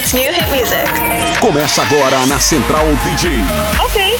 It's 0.00 0.14
new 0.14 0.32
hit 0.32 0.48
music. 0.48 1.40
Começa 1.40 1.82
agora 1.82 2.24
na 2.24 2.38
Central 2.38 2.86
DJ. 3.04 3.32
Ok. 3.84 4.16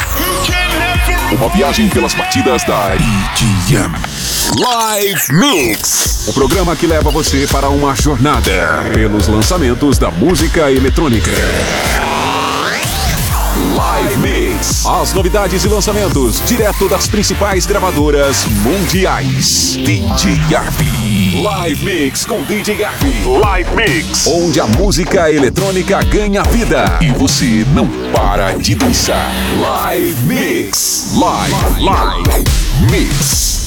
Uma 1.32 1.48
viagem 1.48 1.88
pelas 1.88 2.12
partidas 2.12 2.62
da 2.64 2.90
EDM. 2.94 3.90
Live 4.58 5.32
Mix. 5.32 6.26
O 6.28 6.34
programa 6.34 6.76
que 6.76 6.86
leva 6.86 7.10
você 7.10 7.46
para 7.50 7.70
uma 7.70 7.96
jornada 7.96 8.90
pelos 8.92 9.26
lançamentos 9.26 9.96
da 9.96 10.10
música 10.10 10.70
eletrônica. 10.70 11.30
Live 13.56 14.16
Mix. 14.18 14.86
As 14.86 15.12
novidades 15.12 15.64
e 15.64 15.68
lançamentos 15.68 16.40
direto 16.46 16.88
das 16.88 17.08
principais 17.08 17.66
gravadoras 17.66 18.44
mundiais. 18.62 19.76
DJ 19.76 20.54
Arby. 20.54 21.42
Live 21.42 21.84
Mix 21.84 22.24
com 22.24 22.42
DJ 22.42 22.84
Arby. 22.84 23.12
Live 23.24 23.70
Mix. 23.74 24.26
Onde 24.26 24.60
a 24.60 24.66
música 24.66 25.32
eletrônica 25.32 26.00
ganha 26.04 26.42
vida 26.44 26.98
e 27.00 27.10
você 27.10 27.66
não 27.74 27.88
para 28.12 28.52
de 28.52 28.74
dançar. 28.74 29.32
Live 29.58 30.22
Mix. 30.26 31.12
Live, 31.16 31.82
live, 31.82 31.82
live 31.82 32.44
Mix. 32.90 33.59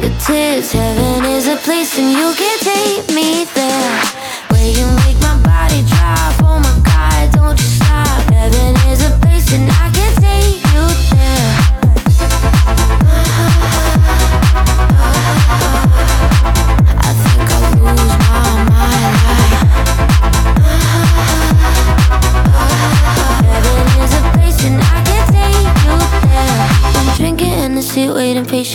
fingertips. 0.00 0.72
Heaven 0.72 1.24
is 1.24 1.48
a 1.48 1.56
place, 1.56 1.98
and 1.98 2.10
you 2.10 2.32
can 2.34 2.58
take 2.60 3.14
me 3.14 3.44
there. 3.54 4.02
Where 4.50 4.70
you 4.70 4.86
make 4.96 5.17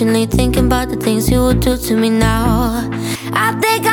patiently 0.03 0.25
thinking 0.25 0.65
about 0.65 0.89
the 0.89 0.97
things 0.97 1.29
you 1.31 1.41
would 1.41 1.61
do 1.61 1.77
to 1.77 1.95
me 1.95 2.09
now. 2.09 2.89
I 3.31 3.53
think 3.61 3.85
I 3.85 3.92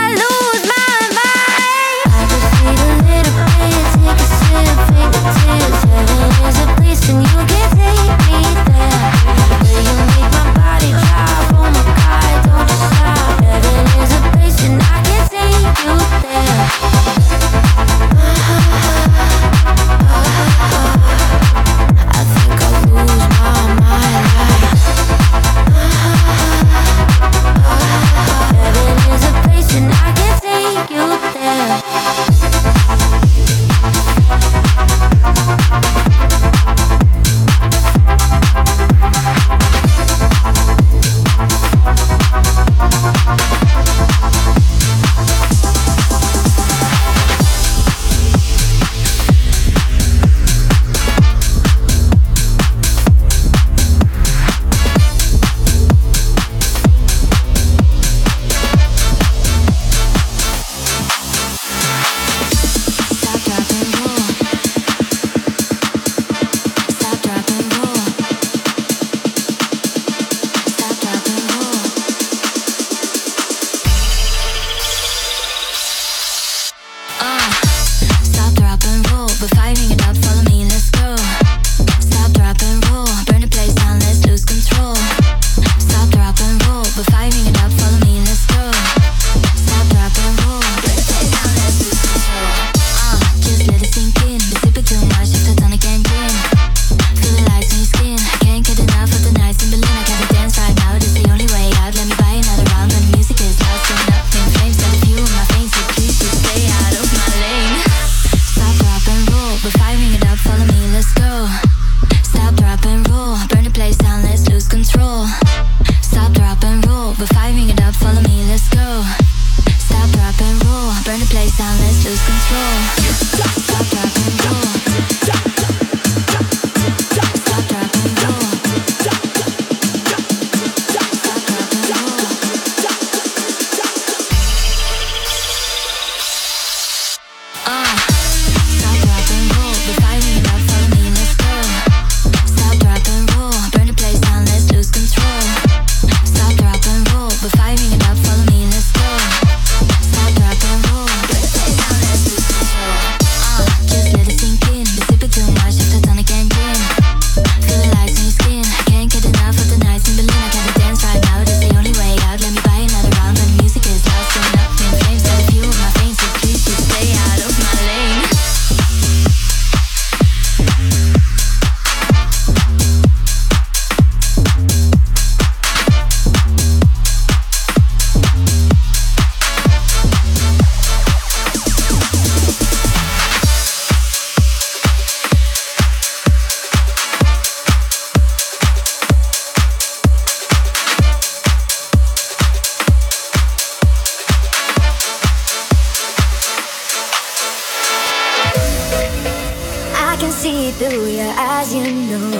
through 200.80 201.08
your 201.08 201.30
eyes, 201.36 201.74
you 201.74 201.92
know. 201.92 202.30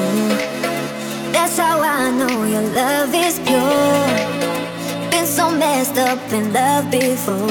That's 1.30 1.59
how 1.59 1.78
I 1.82 2.11
know 2.11 2.45
your 2.45 2.62
love 2.62 3.14
is 3.14 3.38
pure. 3.41 5.11
Been 5.11 5.26
so 5.26 5.51
messed 5.51 5.99
up 5.99 6.18
in 6.32 6.51
love 6.51 6.91
before, 6.91 7.47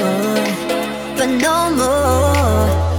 but 1.16 1.28
no 1.28 1.70
more. 1.76 2.89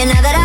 You 0.00 0.06
know 0.06 0.22
that 0.22 0.39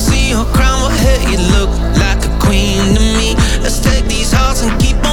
see 0.00 0.30
your 0.30 0.44
crown, 0.46 0.82
well, 0.82 0.90
hey, 0.90 1.20
you 1.30 1.38
look 1.56 1.70
like 1.96 2.20
a 2.24 2.32
queen 2.38 2.94
to 2.94 3.00
me. 3.18 3.34
Let's 3.62 3.80
take 3.80 4.04
these 4.06 4.32
hearts 4.32 4.62
and 4.62 4.72
keep 4.80 5.05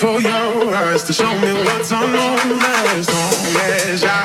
for 0.00 0.18
your 0.18 0.74
eyes 0.74 1.02
to 1.04 1.12
show 1.12 1.30
me 1.40 1.52
what's 1.52 1.92
on 1.92 2.10
my 2.10 2.44
long 2.48 4.19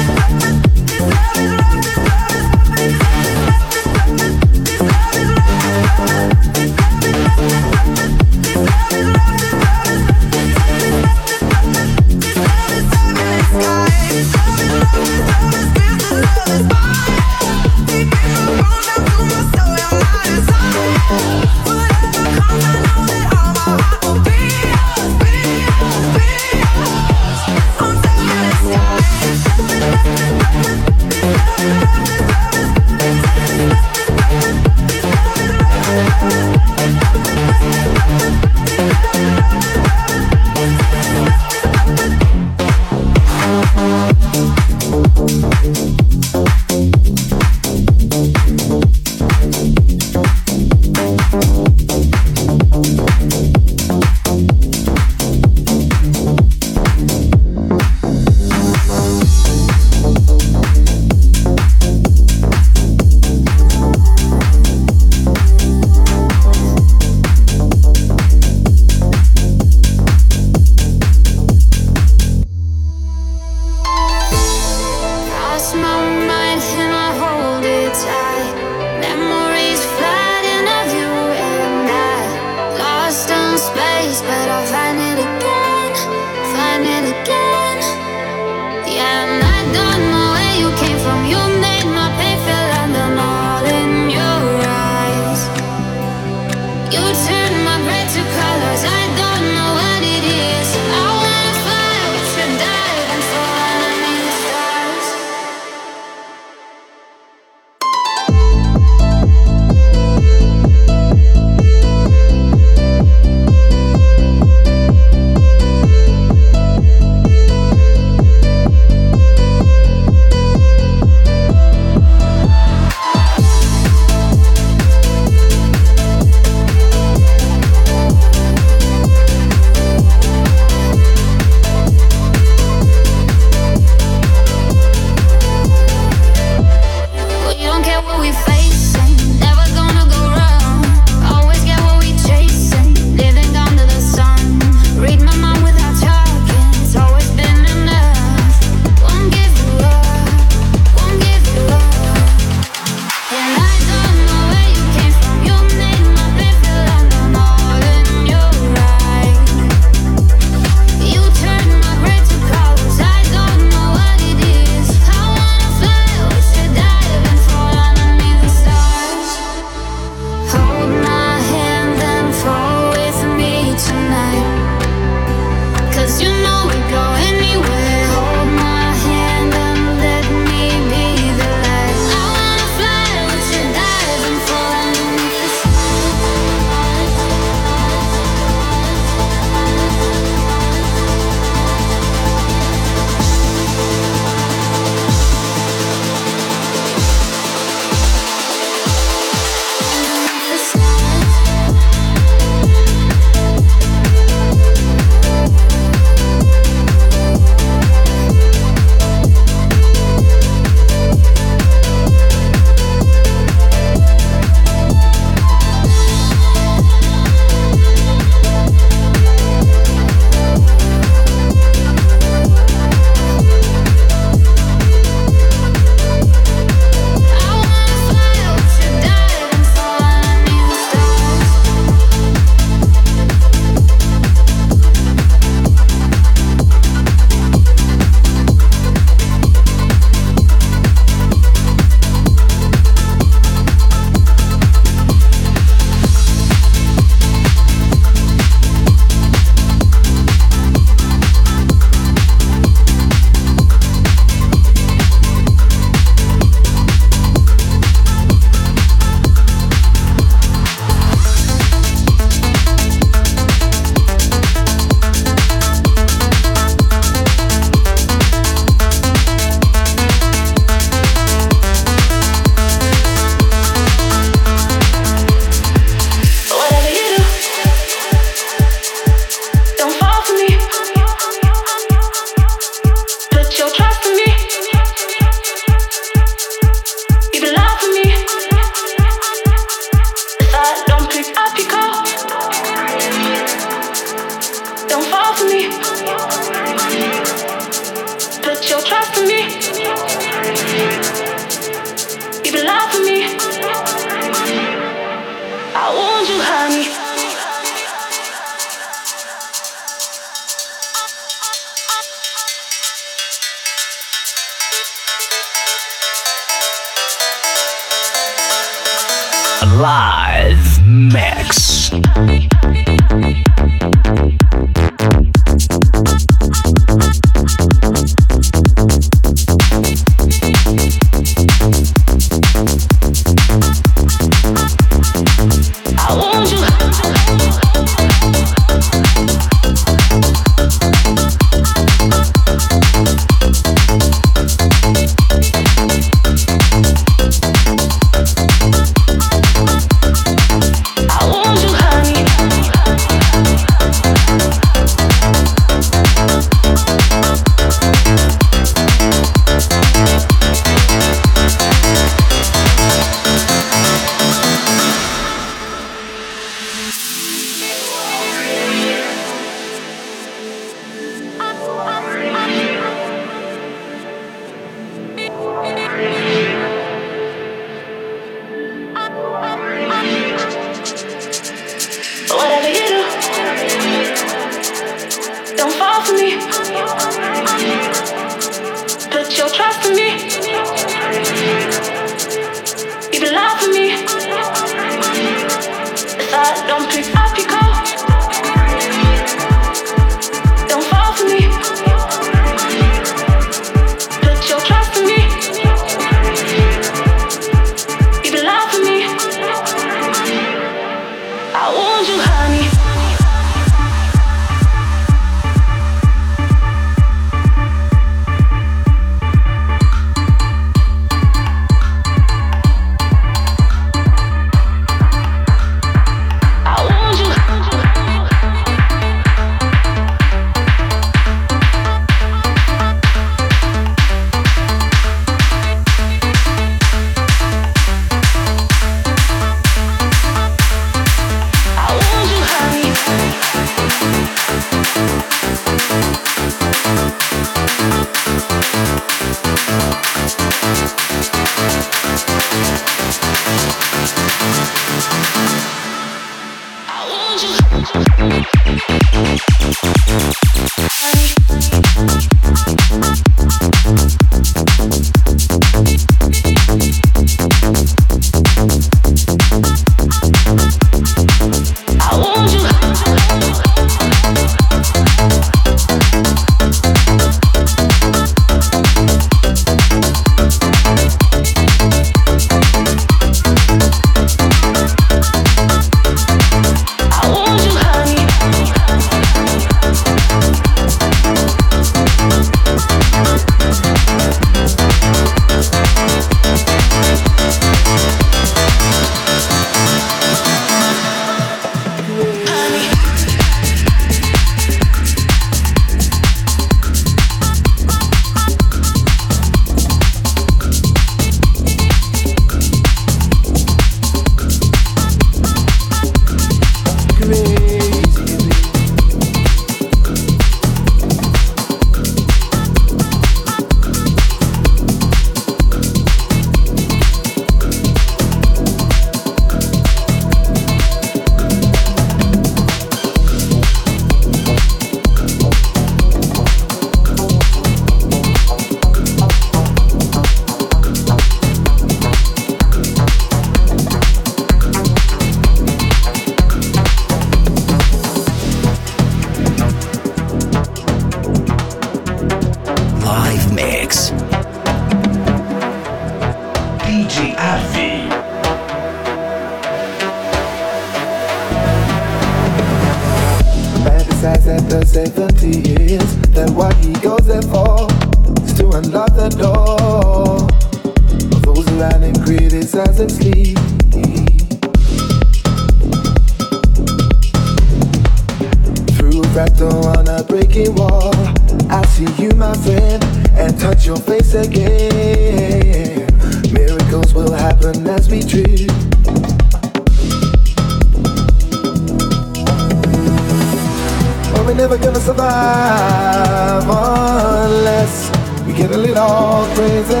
us, 597.90 598.46
we 598.46 598.52
get 598.52 598.70
a 598.70 598.76
little 598.76 599.46
crazy. 599.54 600.00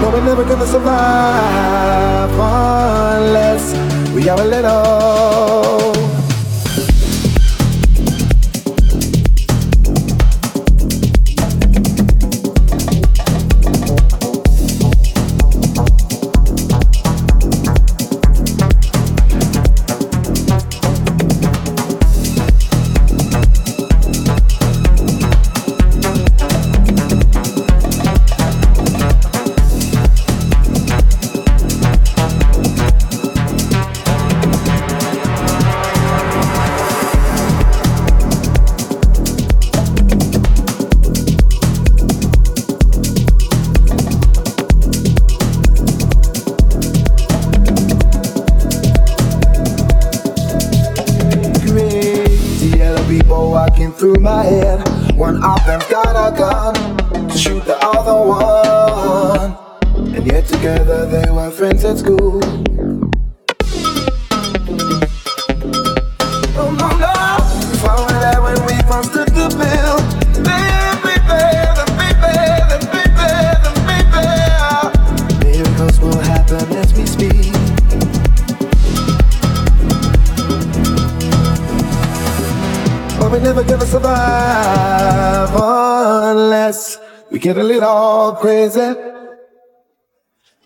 No, 0.00 0.10
we're 0.12 0.24
never 0.24 0.44
gonna 0.44 0.66
survive 0.66 2.30
unless 3.18 3.64
we 4.14 4.22
have 4.24 4.40
a 4.40 4.44
little. 4.44 6.11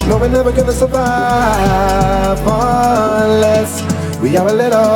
No, 0.07 0.19
we're 0.19 0.29
never 0.29 0.53
gonna 0.53 0.71
survive 0.71 2.39
unless 2.45 3.81
we 4.21 4.37
are 4.37 4.47
a 4.47 4.53
little. 4.53 4.96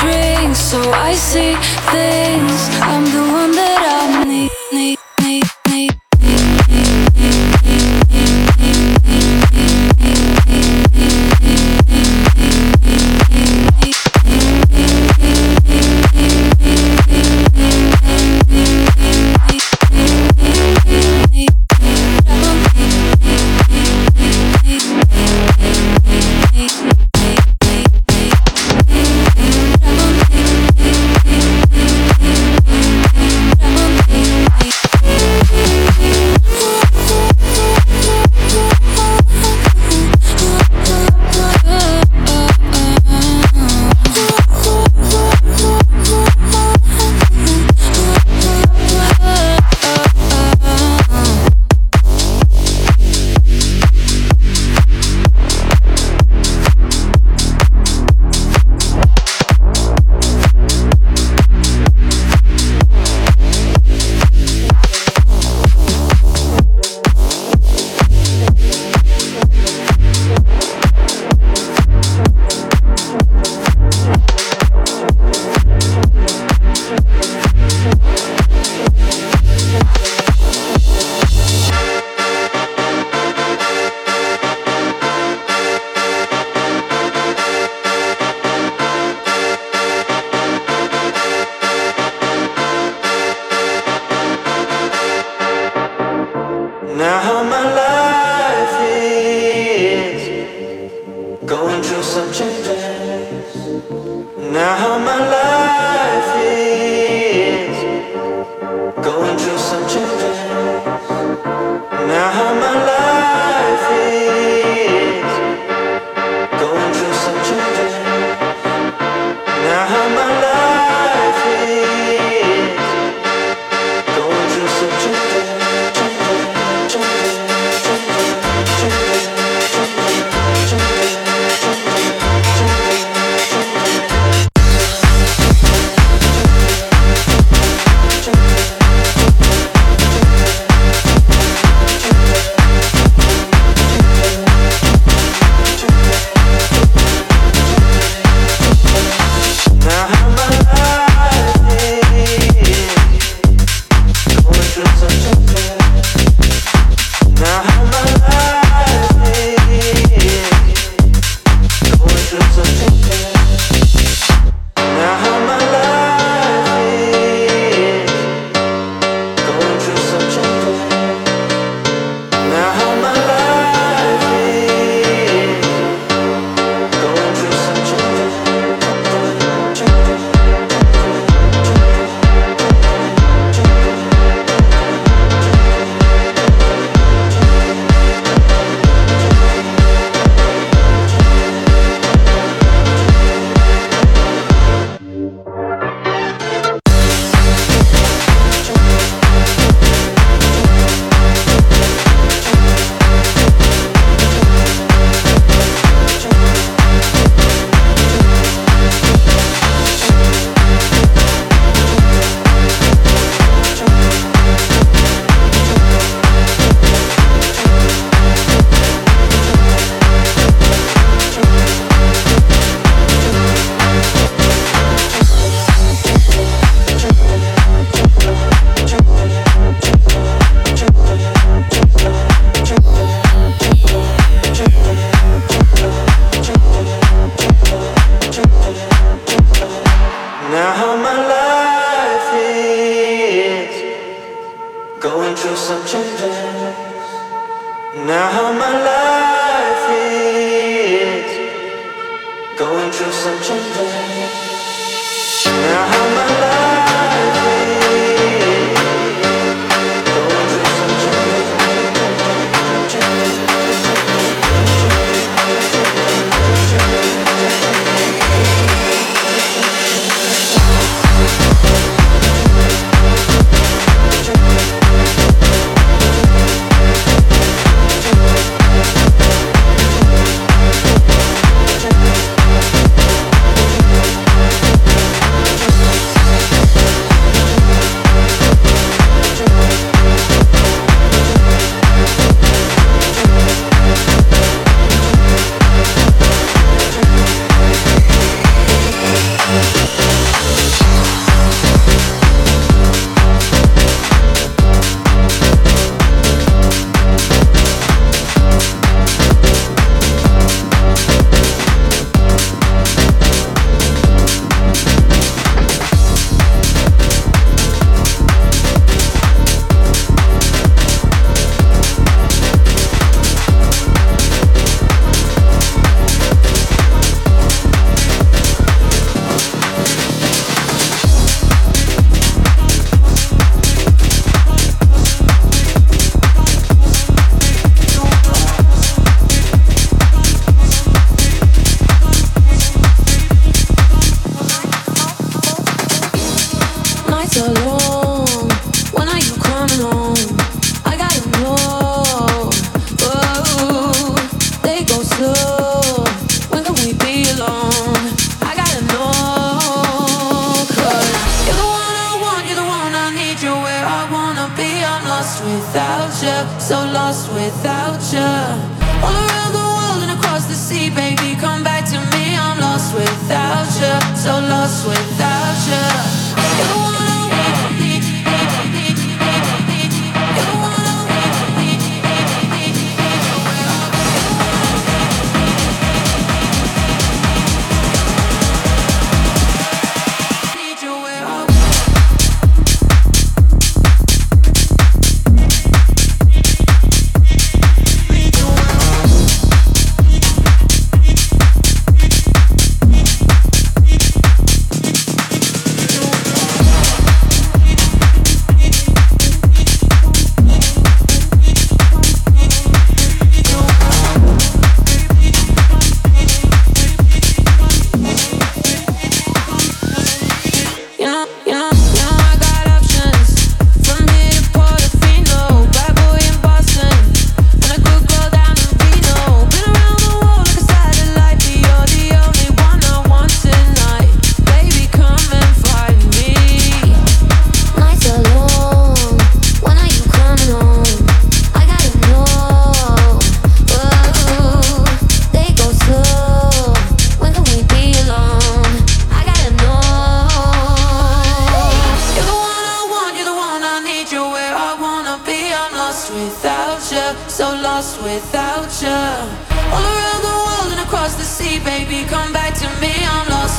drink 0.00 0.56
so 0.56 0.80
I 0.92 1.14
see 1.14 1.54
things. 1.92 2.60
I'm 2.82 2.99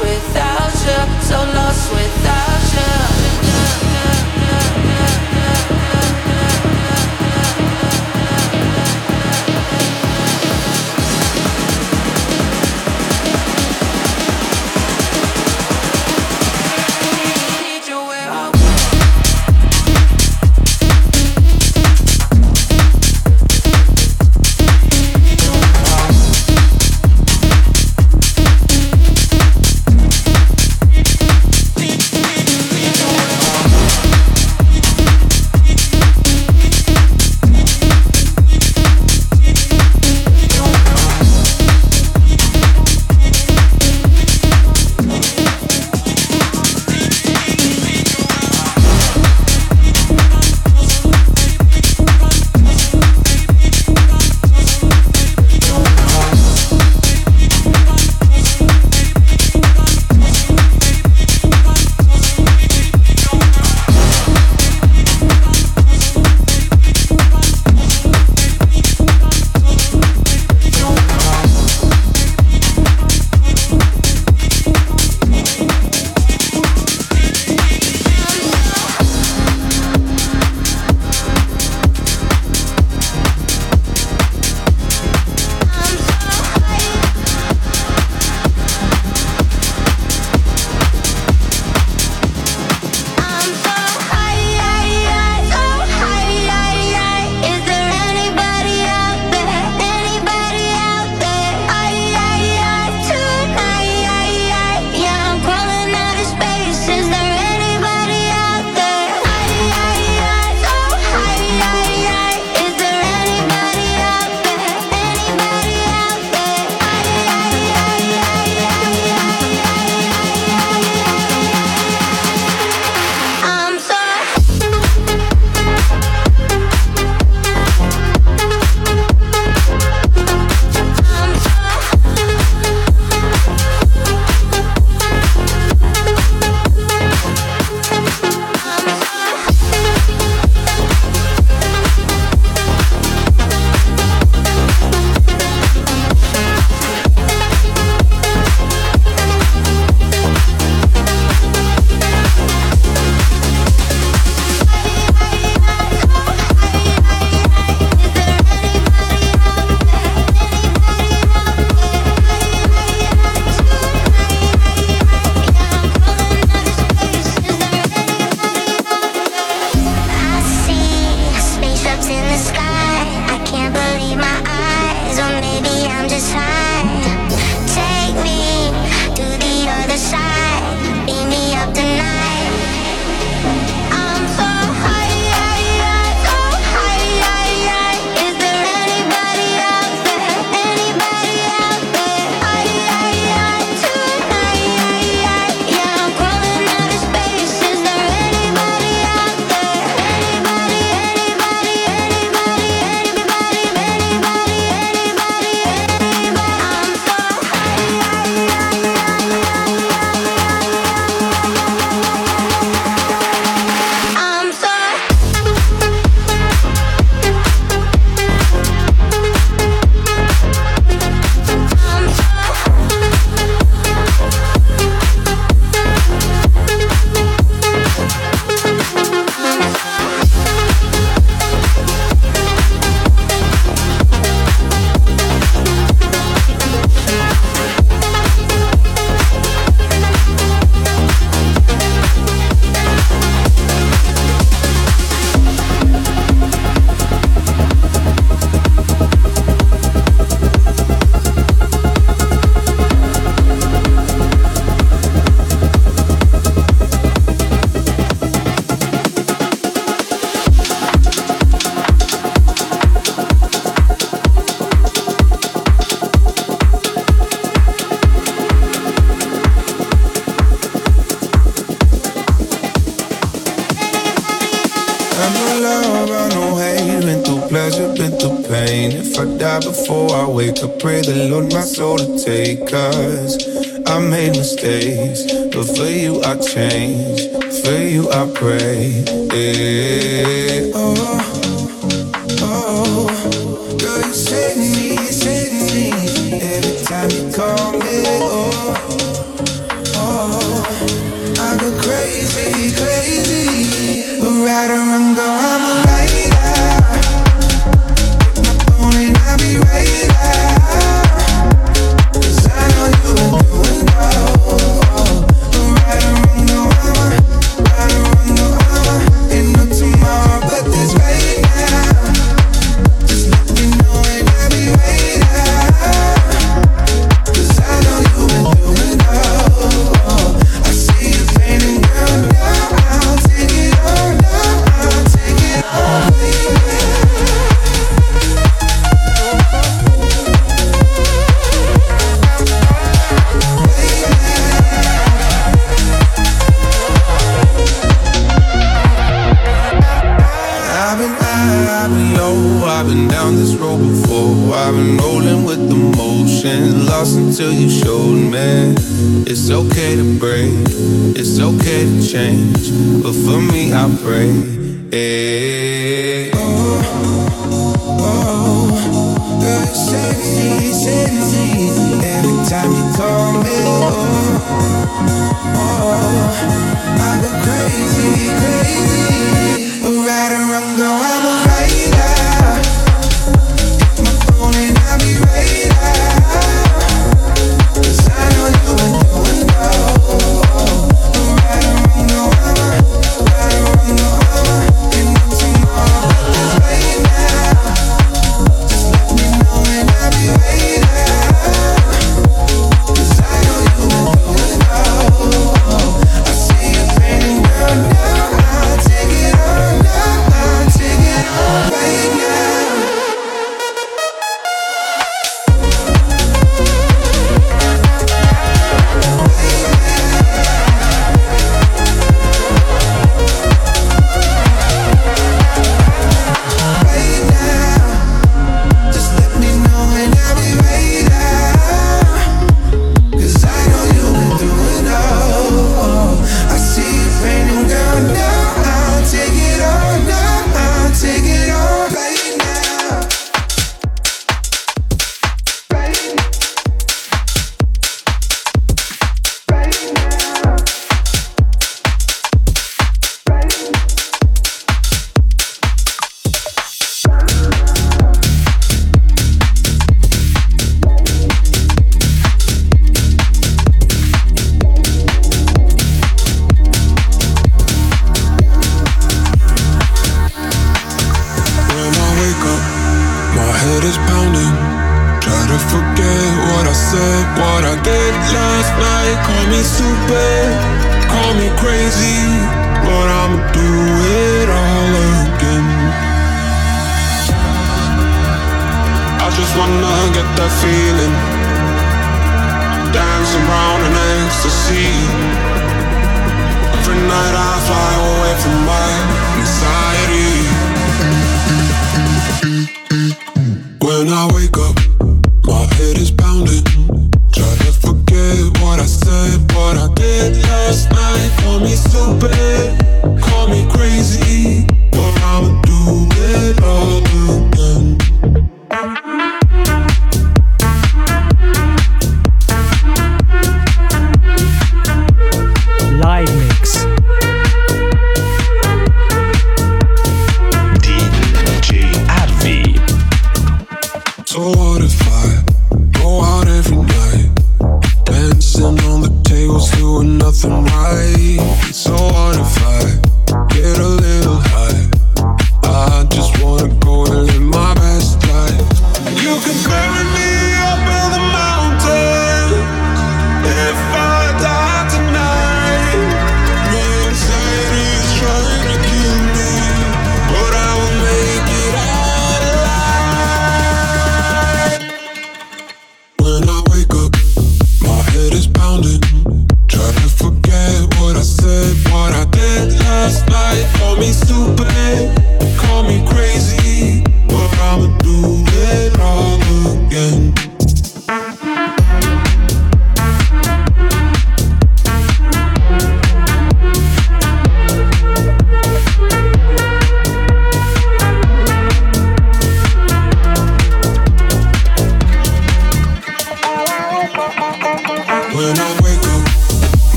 without 0.00 0.74
you, 0.86 1.00
so 1.22 1.36
lost 1.54 1.65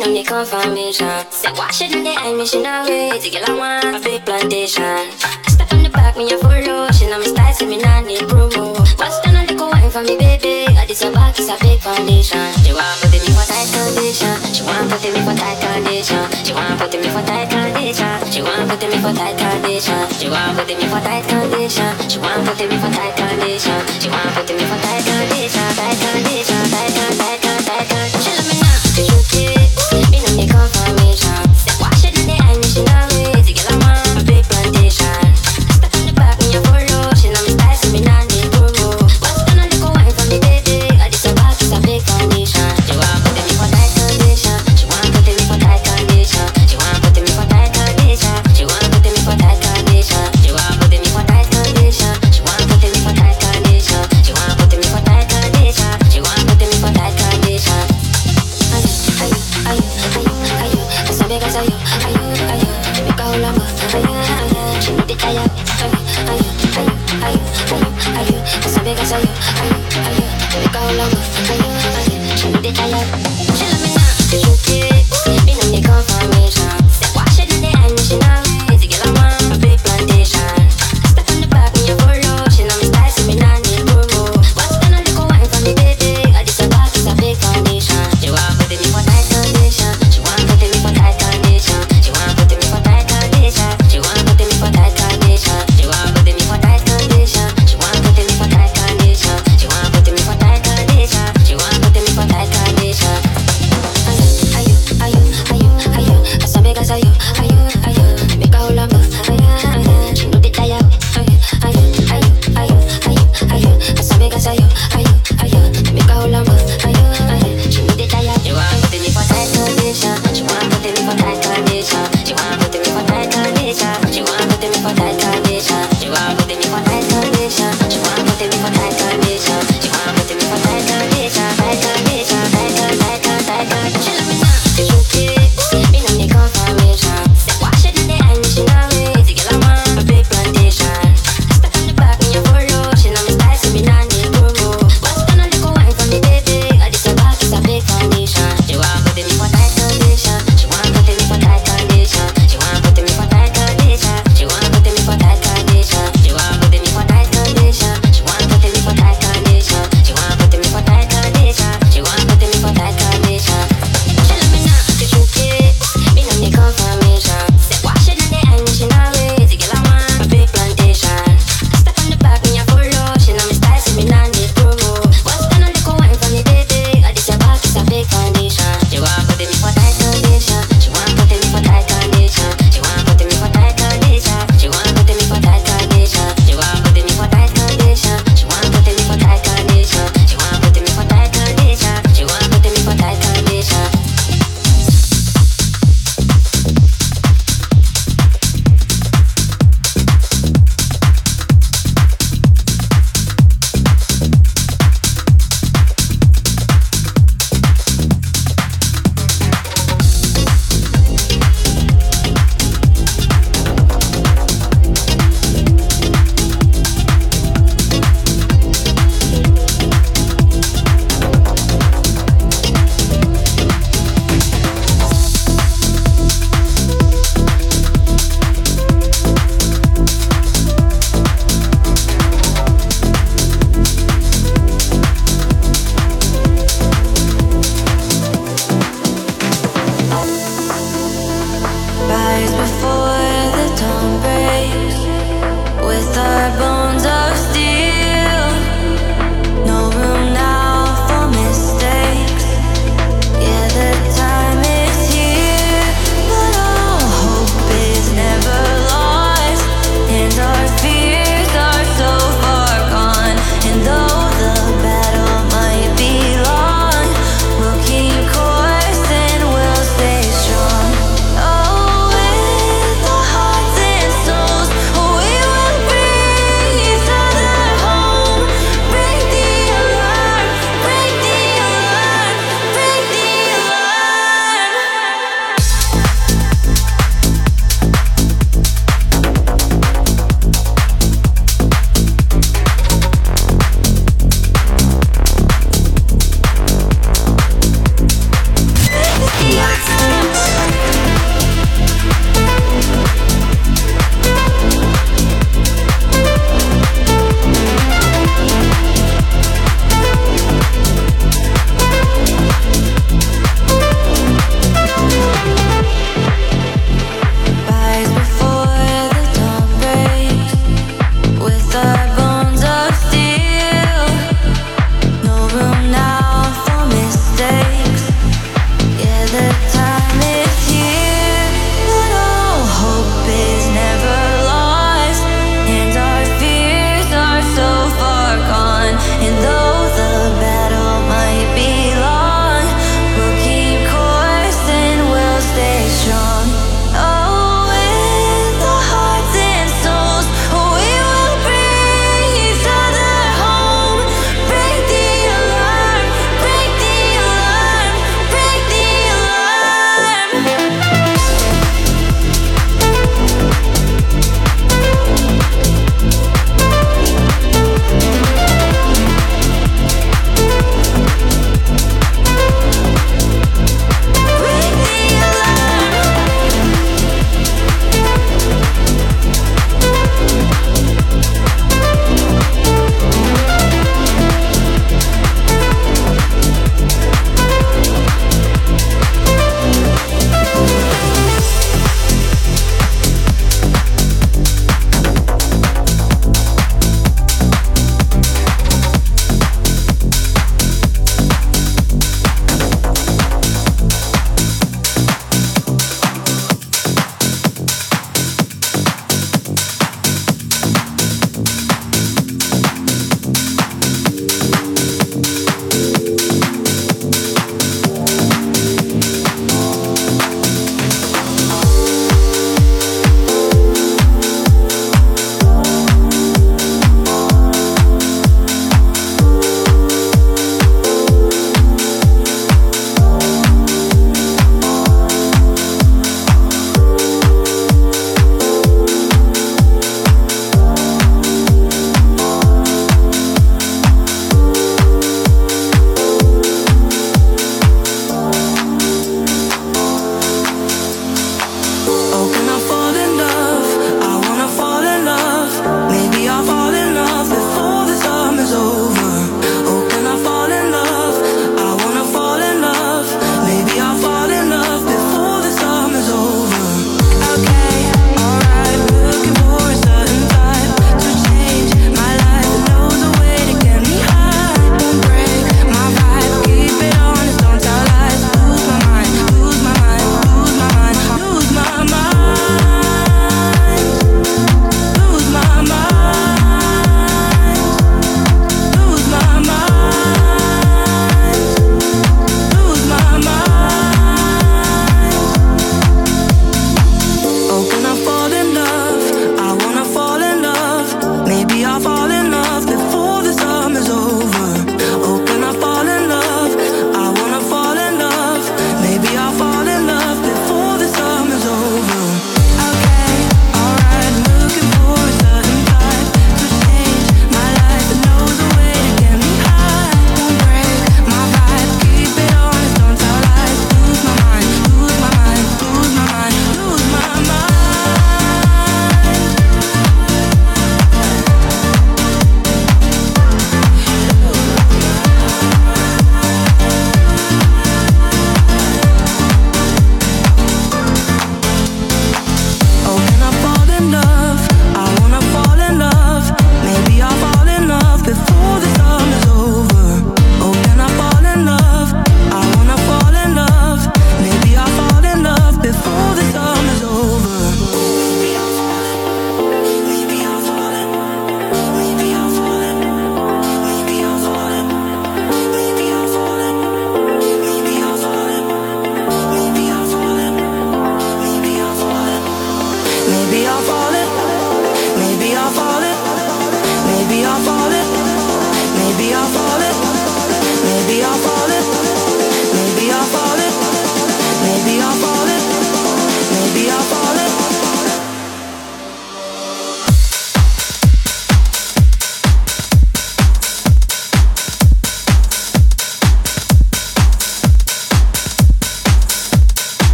them 0.00 0.14
the 0.14 0.22
confirmation. 0.22 1.10
Say, 1.30 1.50
why 1.52 1.70
should 1.70 1.90
they 1.90 2.14
hide 2.14 2.36
me? 2.36 2.46
She 2.46 2.62
not 2.62 2.88
ready 2.88 3.18
a 3.18 3.30
get 3.30 3.48
on 3.48 3.58
my 3.58 3.80
plantation. 4.24 4.82
I 4.84 5.42
step 5.48 5.72
on 5.72 5.82
the 5.82 5.90
back, 5.90 6.16
me 6.16 6.30
a 6.30 6.38
follow. 6.38 6.90
She 6.92 7.06
know 7.06 7.18
me 7.18 7.26
style, 7.26 7.52
say 7.54 7.66
me 7.66 7.78
not 7.78 8.06
need 8.06 8.22
promo. 8.30 8.78
Bust 8.96 9.26
on 9.26 9.36
a 9.36 9.44
little 9.44 9.70
wine 9.70 9.90
for 9.90 10.02
me, 10.02 10.16
baby. 10.16 10.70
I 10.76 10.86
this 10.86 11.02
a 11.02 11.10
back 11.10 11.38
is 11.38 11.48
a 11.48 11.56
big 11.60 11.80
foundation. 11.80 12.38
She 12.62 12.72
want 12.72 13.00
put 13.00 13.10
me 13.10 13.30
for 13.34 13.46
tight 13.48 13.66
condition. 13.74 14.34
She 14.54 14.62
want 14.62 14.86
put 14.90 15.02
me 15.02 15.20
for 15.26 15.34
tight 15.34 15.58
condition. 15.58 16.22
She 16.44 16.52
want 16.52 16.78
put 16.78 16.94
me 16.94 17.08
for 17.10 17.22
tight 17.26 17.48
condition. 17.50 18.14
She 18.30 18.42
want 18.42 18.68
put 18.70 18.82
me 18.86 18.98
for 19.02 19.12
tight 19.12 19.34
condition. 19.38 20.02
She 20.18 20.28
want 20.28 20.54
put 20.54 20.70
me 20.70 20.86
for 20.86 21.00
tight 21.02 21.24
condition. 21.26 21.90
She 22.06 22.18
want 22.18 22.46
put 22.46 22.60
me 22.60 22.76
for 22.78 22.90
tight 22.94 23.16
condition. 23.16 23.80
She 23.98 24.08
want 24.08 24.30
put 24.36 24.48
me 24.48 24.64
for 24.68 24.78
tight 24.78 25.02
condition. 25.02 25.58
Tight 25.74 25.74
condition. 25.74 25.74
Tight 25.74 25.98
condition. 25.98 26.62
Tight 26.70 26.92
condition. 26.94 27.58
Tight. 27.66 27.86
She 28.22 28.30
love 28.36 28.46
me 28.46 28.56
now. 28.60 28.76
She 28.94 29.02
look 29.02 29.34
it 29.34 29.87
didn't 30.20 30.36
make 30.36 30.54
up 30.54 30.72
me, 30.96 31.47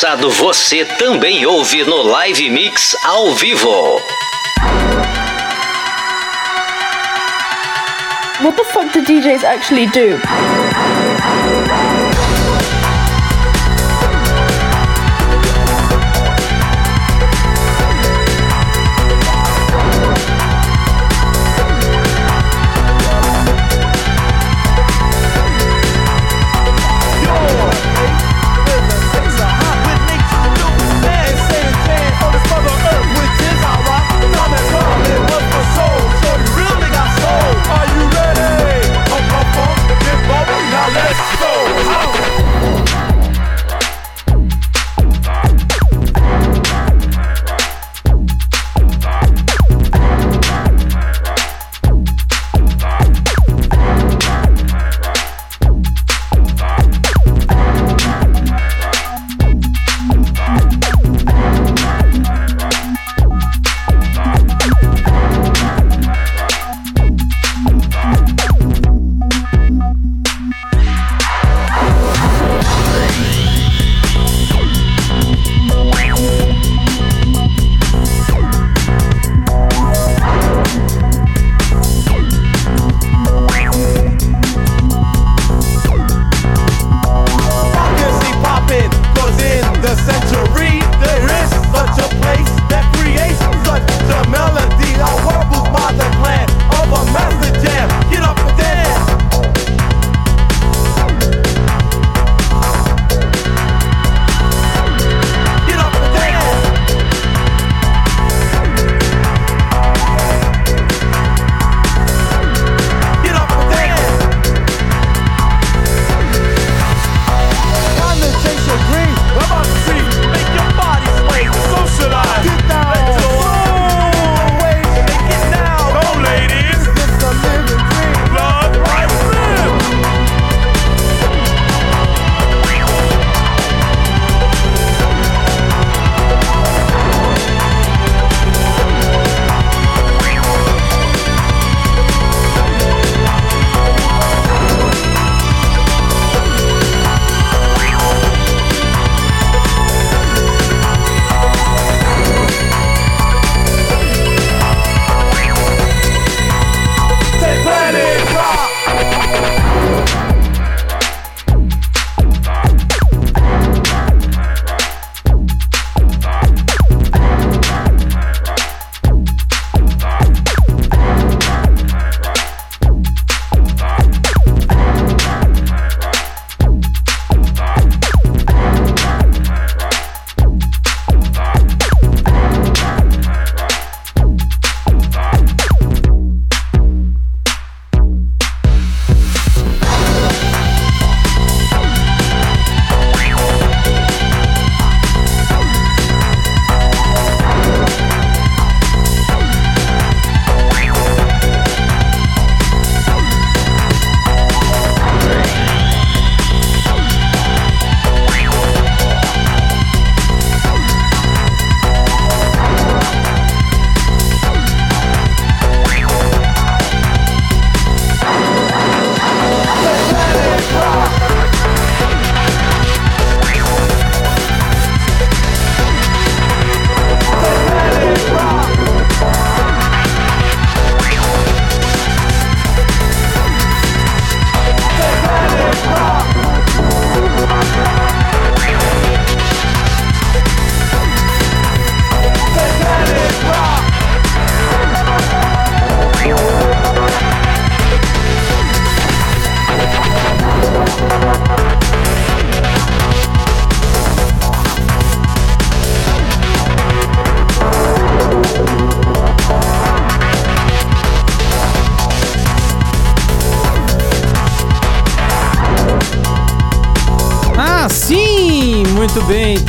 passado 0.00 0.30
você 0.30 0.82
também 0.82 1.44
ouve 1.44 1.84
no 1.84 2.00
Live 2.00 2.48
Mix 2.48 2.96
ao 3.04 3.34
vivo. 3.34 4.00
What 8.40 8.56
the 8.56 8.64
fuck 8.64 8.90
do 8.94 9.02
DJs 9.02 9.44
actually 9.44 9.88
do? 9.88 10.18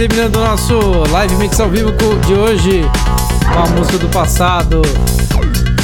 Terminando 0.07 0.37
o 0.37 0.39
nosso 0.39 0.73
live 1.11 1.35
mix 1.35 1.59
ao 1.59 1.69
vivo 1.69 1.91
de 2.25 2.33
hoje 2.33 2.81
com 3.53 3.59
a 3.59 3.67
música 3.67 3.99
do 3.99 4.09
passado. 4.09 4.81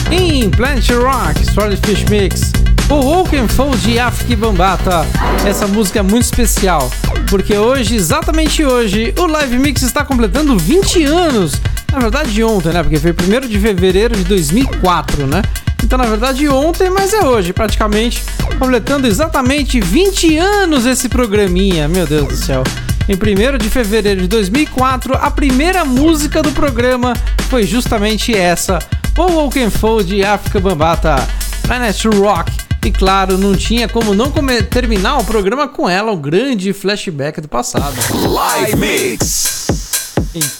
Em 0.09 0.49
Plant 0.49 0.89
Rock, 0.89 1.45
Swordfish 1.45 2.03
Mix, 2.09 2.51
o 2.89 2.95
Woken 2.95 3.47
Fold 3.47 3.77
de 3.77 3.99
Afrique 3.99 4.35
Bambata. 4.35 5.05
Essa 5.45 5.67
música 5.67 5.99
é 5.99 6.01
muito 6.01 6.23
especial, 6.23 6.89
porque 7.29 7.55
hoje, 7.55 7.95
exatamente 7.95 8.65
hoje, 8.65 9.13
o 9.19 9.27
Live 9.27 9.59
Mix 9.59 9.83
está 9.83 10.03
completando 10.03 10.57
20 10.57 11.03
anos. 11.03 11.61
Na 11.91 11.99
verdade, 11.99 12.43
ontem, 12.43 12.73
né? 12.73 12.81
Porque 12.81 12.97
foi 12.97 13.11
1 13.11 13.47
de 13.47 13.59
fevereiro 13.59 14.15
de 14.15 14.23
2004, 14.23 15.27
né? 15.27 15.43
Então, 15.83 15.95
na 15.95 16.05
verdade, 16.05 16.49
ontem, 16.49 16.89
mas 16.89 17.13
é 17.13 17.23
hoje, 17.23 17.53
praticamente, 17.53 18.23
completando 18.57 19.05
exatamente 19.05 19.79
20 19.79 20.39
anos 20.39 20.87
esse 20.87 21.07
programinha. 21.07 21.87
Meu 21.87 22.07
Deus 22.07 22.27
do 22.27 22.35
céu. 22.35 22.63
Em 23.09 23.13
1 23.13 23.57
de 23.57 23.69
fevereiro 23.69 24.19
de 24.19 24.27
2004, 24.27 25.13
a 25.13 25.31
primeira 25.31 25.85
música 25.85 26.43
do 26.43 26.51
programa 26.51 27.13
foi 27.47 27.63
justamente 27.63 28.35
essa, 28.35 28.79
O 29.17 29.31
Woken 29.31 29.69
Fold 29.69 30.09
de 30.09 30.25
África 30.25 30.59
Bambata, 30.59 31.15
Planet 31.61 32.03
Rock. 32.03 32.51
E 32.85 32.91
claro, 32.91 33.37
não 33.37 33.55
tinha 33.55 33.87
como 33.87 34.13
não 34.13 34.29
terminar 34.69 35.19
o 35.19 35.23
programa 35.23 35.69
com 35.69 35.87
ela, 35.87 36.11
o 36.11 36.17
grande 36.17 36.73
flashback 36.73 37.39
do 37.39 37.47
passado. 37.47 37.95
Live 38.13 38.75
Mix. 38.75 39.67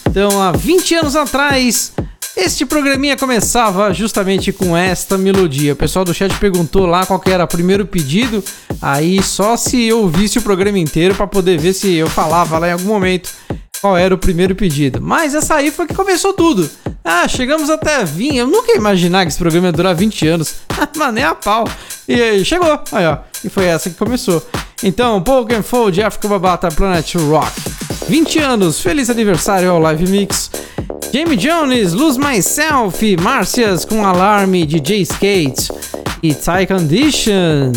Então, 0.08 0.40
há 0.40 0.50
20 0.50 0.94
anos 0.94 1.16
atrás, 1.16 1.92
este 2.34 2.64
programinha 2.64 3.16
começava 3.16 3.92
justamente 3.92 4.52
com 4.52 4.74
esta 4.74 5.18
melodia. 5.18 5.74
O 5.74 5.76
pessoal 5.76 6.04
do 6.04 6.14
chat 6.14 6.34
perguntou 6.38 6.86
lá 6.86 7.04
qual 7.04 7.20
que 7.20 7.30
era 7.30 7.44
o 7.44 7.48
primeiro 7.48 7.84
pedido. 7.84 8.42
Aí 8.80 9.22
só 9.22 9.56
se 9.56 9.84
eu 9.84 10.02
ouvisse 10.02 10.38
o 10.38 10.42
programa 10.42 10.78
inteiro 10.78 11.14
para 11.14 11.26
poder 11.26 11.58
ver 11.58 11.72
se 11.72 11.94
eu 11.94 12.08
falava 12.08 12.58
lá 12.58 12.68
em 12.68 12.72
algum 12.72 12.86
momento 12.86 13.30
qual 13.80 13.96
era 13.96 14.14
o 14.14 14.18
primeiro 14.18 14.54
pedido. 14.54 15.00
Mas 15.00 15.34
essa 15.34 15.56
aí 15.56 15.70
foi 15.70 15.86
que 15.86 15.94
começou 15.94 16.32
tudo. 16.32 16.68
Ah, 17.04 17.26
chegamos 17.26 17.70
até 17.70 18.04
20. 18.04 18.36
Eu 18.36 18.46
nunca 18.46 18.72
ia 18.72 18.78
imaginar 18.78 19.24
que 19.24 19.28
esse 19.28 19.38
programa 19.38 19.68
ia 19.68 19.72
durar 19.72 19.94
20 19.94 20.26
anos. 20.26 20.54
Mas 20.96 21.14
nem 21.14 21.24
a 21.24 21.34
pau. 21.34 21.64
E 22.06 22.20
aí, 22.20 22.44
chegou. 22.44 22.80
Aí, 22.92 23.06
ó. 23.06 23.18
E 23.44 23.48
foi 23.48 23.64
essa 23.64 23.88
que 23.88 23.96
começou. 23.96 24.44
Então, 24.82 25.20
Pokémon 25.22 25.62
Fold, 25.62 26.02
Africa 26.02 26.28
Babata, 26.28 26.68
Planet 26.68 27.14
Rock. 27.16 27.52
20 28.08 28.38
anos, 28.38 28.80
feliz 28.80 29.10
aniversário 29.10 29.70
ao 29.70 29.78
Live 29.78 30.08
Mix. 30.08 30.50
Jamie 31.12 31.36
Jones, 31.36 31.92
Lose 31.92 32.18
Myself, 32.18 33.16
Márcias 33.20 33.84
com 33.84 34.06
Alarme, 34.06 34.66
DJ 34.66 35.02
Skate 35.02 35.68
e 36.22 36.34
Tie 36.34 36.66
Condition. 36.66 37.72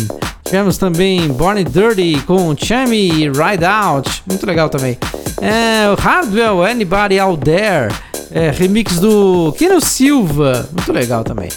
Tivemos 0.52 0.76
também 0.76 1.28
Born 1.28 1.64
Dirty 1.64 2.22
com 2.26 2.54
Chami 2.54 3.08
e 3.08 3.30
Ride 3.30 3.64
Out, 3.64 4.22
muito 4.28 4.44
legal 4.44 4.68
também. 4.68 4.98
É, 5.40 5.94
Hardwell, 5.98 6.62
Anybody 6.62 7.18
Out 7.18 7.42
There, 7.42 7.90
é, 8.30 8.50
remix 8.50 8.98
do 9.00 9.54
Kino 9.56 9.80
Silva, 9.80 10.68
muito 10.70 10.92
legal 10.92 11.24
também. 11.24 11.48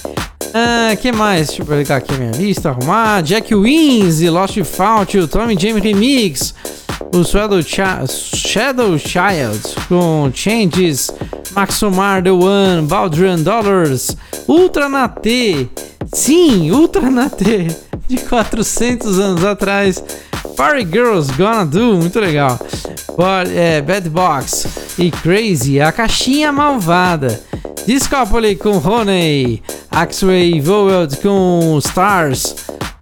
Ah, 0.53 0.95
que 0.95 1.11
mais? 1.11 1.47
Deixa 1.47 1.61
eu 1.61 1.65
pegar 1.65 1.97
aqui 1.97 2.13
a 2.13 2.17
minha 2.17 2.31
lista, 2.31 2.69
arrumar. 2.69 3.21
Jack 3.21 3.53
Wins 3.53 4.21
e 4.21 4.29
Lost 4.29 4.57
Fault, 4.63 5.17
o 5.17 5.27
Tommy 5.27 5.57
James 5.59 5.83
Remix. 5.83 6.55
O 7.13 7.21
Shadow, 7.25 7.61
Chi- 7.61 8.07
Shadow 8.33 8.97
Child 8.97 9.59
com 9.89 10.31
Changes, 10.33 11.11
Maxomar 11.53 12.23
The 12.23 12.31
One, 12.31 12.83
Baldrian 12.83 13.41
Dollars, 13.41 14.15
Ultra 14.47 14.87
na 14.87 15.09
T, 15.09 15.67
sim, 16.13 16.71
Ultra 16.71 17.11
na 17.11 17.29
T, 17.29 17.67
de 18.07 18.17
400 18.17 19.19
anos 19.19 19.43
atrás, 19.43 20.03
Party 20.55 20.85
Girls 20.85 21.31
Gonna 21.33 21.65
Do, 21.65 21.97
muito 21.97 22.19
legal, 22.19 22.59
But, 23.09 23.55
é, 23.55 23.81
Bad 23.81 24.09
Box 24.09 24.67
e 24.97 25.11
Crazy, 25.11 25.79
a 25.79 25.91
caixinha 25.91 26.51
malvada, 26.51 27.41
Discopoly 27.85 28.55
com 28.55 28.77
Honey, 28.77 29.61
Axway 29.91 30.59
Vowed 30.59 31.17
com 31.17 31.77
Stars, 31.79 32.55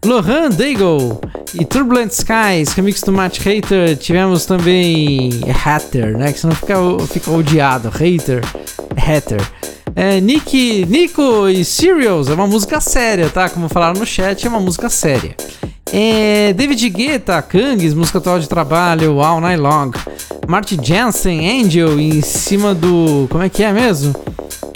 Lohan 0.06 0.50
Daigle 0.50 1.22
e 1.54 1.64
Turbulent 1.64 2.12
Skies, 2.12 2.74
remix 2.74 3.02
do 3.02 3.14
Matt 3.14 3.40
Hater. 3.40 3.96
Tivemos 3.96 4.46
também 4.46 5.30
Hatter, 5.64 6.18
né? 6.18 6.34
Que 6.34 6.40
senão 6.40 6.54
fica, 6.54 6.76
fica 7.10 7.32
odiado. 7.32 7.90
Hater, 7.90 8.42
Hatter. 8.98 9.42
É, 9.95 10.20
Nick, 10.20 10.86
Nico 10.88 11.48
e 11.48 11.64
Serials 11.64 12.30
é 12.30 12.34
uma 12.34 12.48
música 12.48 12.82
séria, 12.82 13.30
tá? 13.30 13.49
Como 13.49 13.70
falaram 13.70 13.99
no 13.99 14.06
chat, 14.06 14.45
é 14.45 14.49
uma 14.49 14.60
música 14.60 14.90
séria. 14.90 15.36
É, 15.91 16.52
David 16.53 16.90
Guetta, 16.90 17.40
Kangs, 17.41 17.94
música 17.94 18.18
atual 18.18 18.40
de 18.40 18.49
trabalho, 18.49 19.22
All 19.22 19.40
Night 19.40 19.61
Long. 19.61 19.91
Marty 20.48 20.78
Jansen, 20.82 21.61
Angel, 21.61 21.99
em 21.99 22.22
cima 22.22 22.74
do. 22.74 23.28
Como 23.30 23.44
é 23.44 23.49
que 23.49 23.64
é 23.64 23.72
mesmo? 23.72 24.14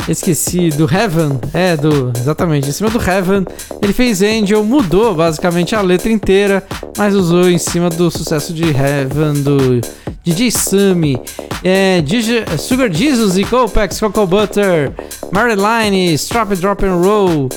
Esqueci, 0.08 0.70
do 0.70 0.86
Heaven, 0.86 1.40
é, 1.54 1.76
do. 1.76 2.14
Exatamente, 2.16 2.70
em 2.70 2.72
cima 2.72 2.90
do 2.90 3.02
Heaven. 3.02 3.46
Ele 3.82 3.94
fez 3.94 4.22
Angel, 4.22 4.64
mudou 4.64 5.16
basicamente 5.16 5.76
a 5.76 5.82
letra 5.82 6.12
inteira, 6.12 6.64
mas 6.96 7.16
usou 7.16 7.50
em 7.50 7.58
cima 7.58 7.90
do 7.90 8.12
sucesso 8.12 8.54
de 8.54 8.64
Heaven 8.66 9.42
do 9.42 9.82
DJ 10.28 10.52
Sammy. 10.52 11.18
É, 11.64 12.02
DJ, 12.02 12.46
Sugar 12.58 12.92
Jesus 12.92 13.38
e 13.38 13.46
Copex, 13.46 13.98
Coco 13.98 14.28
Butter, 14.28 14.92
Maryline, 15.32 16.14
Strap 16.16 16.52
Drop 16.56 16.86
and 16.86 16.98
Roll. 16.98 17.50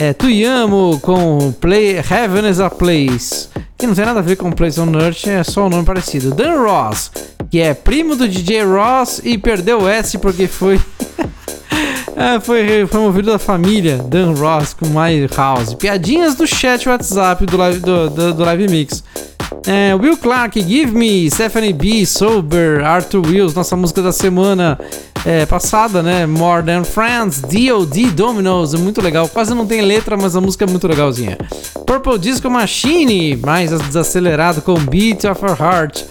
É, 0.00 0.14
Tuyamo 0.14 0.98
com 1.00 1.52
Play, 1.60 1.96
Heaven 1.98 2.48
is 2.48 2.60
a 2.60 2.70
Place. 2.70 3.48
Que 3.76 3.86
não 3.86 3.94
tem 3.94 4.06
nada 4.06 4.20
a 4.20 4.22
ver 4.22 4.36
com 4.36 4.50
Place 4.50 4.80
on 4.80 4.90
Earth, 4.98 5.26
é 5.26 5.44
só 5.44 5.66
um 5.66 5.68
nome 5.68 5.84
parecido. 5.84 6.34
Dan 6.34 6.62
Ross, 6.62 7.10
que 7.50 7.60
é 7.60 7.74
primo 7.74 8.16
do 8.16 8.26
DJ 8.26 8.64
Ross 8.64 9.20
e 9.22 9.36
perdeu 9.36 9.82
o 9.82 9.88
S 9.88 10.16
porque 10.16 10.46
foi. 10.46 10.80
É, 12.16 12.40
foi, 12.40 12.86
foi 12.86 13.00
movido 13.00 13.32
da 13.32 13.38
família 13.38 13.98
Dan 13.98 14.32
Ross 14.32 14.72
com 14.72 14.86
My 14.86 15.28
House. 15.36 15.74
Piadinhas 15.74 16.34
do 16.34 16.46
chat 16.46 16.88
WhatsApp 16.88 17.44
do 17.44 17.56
Live, 17.58 17.80
do, 17.80 18.08
do, 18.08 18.32
do 18.32 18.44
live 18.44 18.66
Mix. 18.68 19.04
É, 19.66 19.94
Will 19.94 20.16
Clark, 20.16 20.60
Give 20.60 20.92
Me, 20.92 21.30
Stephanie 21.30 21.72
B, 21.72 22.04
Sober, 22.04 22.84
Arthur 22.84 23.22
Wills, 23.26 23.54
nossa 23.54 23.76
música 23.76 24.02
da 24.02 24.12
semana 24.12 24.78
é, 25.24 25.46
passada, 25.46 26.02
né? 26.02 26.26
More 26.26 26.62
Than 26.62 26.84
Friends, 26.84 27.40
D.O.D. 27.40 28.10
Dominoes, 28.10 28.74
é 28.74 28.78
muito 28.78 29.00
legal. 29.00 29.28
Quase 29.28 29.54
não 29.54 29.66
tem 29.66 29.80
letra, 29.80 30.16
mas 30.16 30.36
a 30.36 30.40
música 30.40 30.64
é 30.64 30.68
muito 30.68 30.86
legalzinha. 30.86 31.38
Purple 31.86 32.18
Disco 32.18 32.50
Machine, 32.50 33.36
mais 33.36 33.70
desacelerado 33.70 34.60
com 34.62 34.74
Beat 34.74 35.24
of 35.24 35.40
a 35.44 35.50
Heart. 35.50 36.04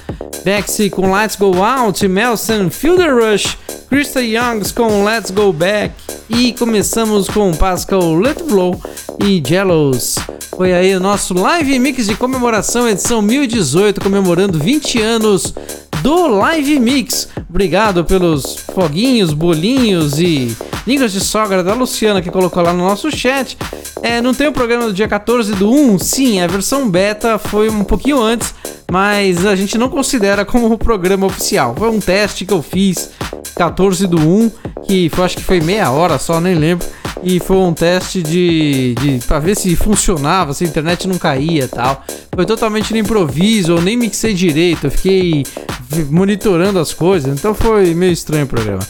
Bexy 0.44 0.90
com 0.90 1.14
Let's 1.14 1.38
Go 1.38 1.64
Out, 1.64 2.06
Melson, 2.06 2.70
the 2.70 3.10
Rush, 3.10 3.58
Krista 3.88 4.22
Youngs 4.22 4.74
com 4.74 5.06
Let's 5.06 5.32
Go 5.32 5.54
Back 5.54 5.94
e 6.30 6.52
começamos 6.52 7.30
com 7.30 7.54
Pascal 7.54 8.14
Let 8.16 8.40
It 8.40 8.44
Blow 8.50 8.82
e 9.24 9.42
Jellos. 9.46 10.16
Foi 10.58 10.74
aí 10.74 10.94
o 10.96 11.00
nosso 11.00 11.34
live 11.34 11.80
mix 11.80 12.08
de 12.08 12.16
comemoração, 12.16 12.90
edição 12.90 13.22
1018, 13.22 14.02
comemorando 14.02 14.60
20 14.60 15.02
anos 15.02 15.54
do 16.04 16.28
Live 16.28 16.82
Mix. 16.82 17.30
Obrigado 17.50 18.04
pelos 18.04 18.58
foguinhos, 18.76 19.32
bolinhos 19.32 20.20
e 20.20 20.54
línguas 20.86 21.14
de 21.14 21.22
sogra 21.22 21.64
da 21.64 21.74
Luciana 21.74 22.22
que 22.22 22.30
colocou 22.30 22.62
lá 22.62 22.74
no 22.74 22.84
nosso 22.84 23.10
chat. 23.10 23.58
É, 24.02 24.22
não 24.22 24.34
tem 24.34 24.48
o 24.48 24.52
programa 24.52 24.88
do 24.88 24.94
dia 24.94 25.08
14 25.08 25.56
do 25.56 25.72
1? 25.72 26.00
Sim, 26.00 26.42
a 26.42 26.48
versão 26.48 26.90
beta 26.90 27.40
foi 27.40 27.70
um 27.70 27.86
pouquinho 27.86 28.22
antes, 28.22 28.54
mas 28.94 29.44
a 29.44 29.56
gente 29.56 29.76
não 29.76 29.90
considera 29.90 30.46
como 30.46 30.72
o 30.72 30.78
programa 30.78 31.26
oficial. 31.26 31.74
Foi 31.76 31.90
um 31.90 32.00
teste 32.00 32.46
que 32.46 32.54
eu 32.54 32.62
fiz 32.62 33.10
14 33.56 34.06
do 34.06 34.20
1, 34.20 34.52
que 34.86 35.10
foi, 35.10 35.26
acho 35.26 35.38
que 35.38 35.44
foi 35.44 35.60
meia 35.60 35.90
hora 35.90 36.20
só, 36.20 36.40
nem 36.40 36.54
lembro. 36.54 36.86
E 37.24 37.40
foi 37.40 37.58
um 37.58 37.74
teste 37.74 38.22
de, 38.22 38.94
de 38.94 39.20
para 39.26 39.40
ver 39.40 39.56
se 39.56 39.76
funcionava, 39.76 40.54
se 40.54 40.64
a 40.64 40.68
internet 40.68 41.08
não 41.08 41.18
caía 41.18 41.68
tal. 41.68 42.06
Foi 42.36 42.46
totalmente 42.46 42.92
no 42.94 43.00
improviso, 43.00 43.72
eu 43.72 43.82
nem 43.82 43.98
mixei 43.98 44.36
direito, 44.36 44.86
eu 44.86 44.92
fiquei 44.92 45.44
monitorando 46.12 46.78
as 46.78 46.94
coisas, 46.94 47.36
então 47.36 47.56
foi 47.56 47.96
meio 47.96 48.12
estranho 48.12 48.46
o 48.46 48.48
programa. 48.48 48.84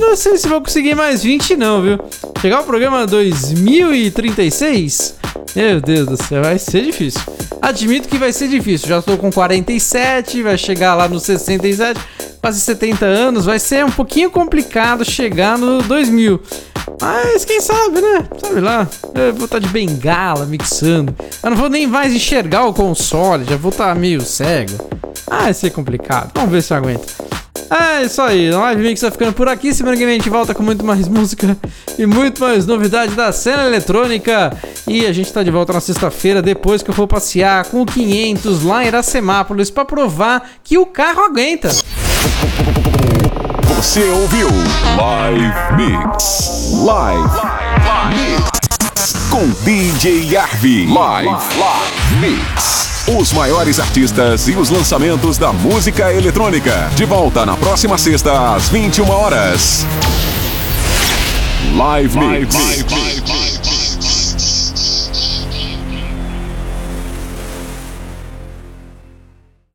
Não 0.00 0.16
sei 0.16 0.36
se 0.36 0.48
vou 0.48 0.60
conseguir 0.60 0.94
mais 0.94 1.22
20, 1.22 1.56
não, 1.56 1.80
viu? 1.80 1.98
Chegar 2.40 2.60
o 2.60 2.64
programa 2.64 3.06
2036. 4.52 5.14
Meu 5.56 5.80
Deus 5.80 6.06
do 6.06 6.22
céu, 6.22 6.42
vai 6.42 6.58
ser 6.58 6.82
difícil. 6.84 7.20
Admito 7.60 8.08
que 8.08 8.18
vai 8.18 8.32
ser 8.32 8.48
difícil. 8.48 8.88
Já 8.88 8.98
estou 8.98 9.16
com 9.16 9.30
47, 9.30 10.42
vai 10.42 10.58
chegar 10.58 10.94
lá 10.94 11.08
nos 11.08 11.22
67, 11.24 11.98
quase 12.40 12.60
70 12.60 13.04
anos. 13.06 13.46
Vai 13.46 13.58
ser 13.58 13.84
um 13.84 13.90
pouquinho 13.90 14.30
complicado 14.30 15.04
chegar 15.04 15.56
no 15.56 15.82
2000. 15.82 16.40
Mas 17.00 17.44
quem 17.44 17.60
sabe, 17.60 18.00
né? 18.00 18.28
Sabe 18.38 18.60
lá. 18.60 18.88
Eu 19.14 19.34
vou 19.34 19.46
estar 19.46 19.58
de 19.58 19.68
bengala 19.68 20.44
mixando. 20.44 21.14
Eu 21.42 21.50
não 21.50 21.56
vou 21.56 21.68
nem 21.68 21.86
mais 21.86 22.12
enxergar 22.12 22.66
o 22.66 22.74
console, 22.74 23.44
já 23.44 23.56
vou 23.56 23.70
estar 23.70 23.94
meio 23.94 24.20
cego. 24.20 24.72
Ah, 25.30 25.44
vai 25.44 25.54
ser 25.54 25.70
complicado. 25.70 26.30
Vamos 26.34 26.50
ver 26.50 26.62
se 26.62 26.72
eu 26.72 26.76
aguento. 26.76 27.14
É 27.70 28.02
isso 28.02 28.20
aí, 28.20 28.50
Live 28.50 28.82
Mix 28.82 29.00
vai 29.00 29.10
ficando 29.10 29.32
por 29.32 29.48
aqui. 29.48 29.72
Semana 29.74 29.96
que 29.96 30.04
vem 30.04 30.14
a 30.14 30.18
gente 30.18 30.28
volta 30.28 30.54
com 30.54 30.62
muito 30.62 30.84
mais 30.84 31.08
música 31.08 31.56
e 31.98 32.06
muito 32.06 32.40
mais 32.40 32.66
novidade 32.66 33.14
da 33.14 33.32
cena 33.32 33.64
eletrônica. 33.64 34.56
E 34.86 35.06
a 35.06 35.12
gente 35.12 35.32
tá 35.32 35.42
de 35.42 35.50
volta 35.50 35.72
na 35.72 35.80
sexta-feira, 35.80 36.42
depois 36.42 36.82
que 36.82 36.90
eu 36.90 36.94
for 36.94 37.06
passear 37.06 37.64
com 37.66 37.82
o 37.82 37.86
500 37.86 38.62
lá 38.62 38.84
em 38.84 38.88
Iracemápolis 38.88 39.70
pra 39.70 39.84
provar 39.84 40.50
que 40.62 40.76
o 40.76 40.86
carro 40.86 41.22
aguenta. 41.24 41.70
Você 43.76 44.04
ouviu 44.10 44.48
Live 44.96 45.52
Mix. 45.76 46.72
Live 46.84 47.40
Mix. 48.10 49.22
Com 49.30 49.48
DJ 49.64 50.36
Arvi. 50.36 50.86
Live 50.86 51.30
Mix. 52.20 52.81
Os 53.08 53.32
maiores 53.32 53.80
artistas 53.80 54.46
e 54.46 54.52
os 54.52 54.70
lançamentos 54.70 55.36
da 55.36 55.52
música 55.52 56.12
eletrônica. 56.12 56.88
De 56.94 57.04
volta 57.04 57.44
na 57.44 57.56
próxima 57.56 57.98
sexta, 57.98 58.54
às 58.54 58.68
21 58.68 59.10
horas. 59.10 59.84
Live 61.74 62.16
Mix. 62.16 62.54